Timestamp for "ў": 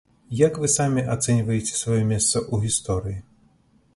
2.53-2.55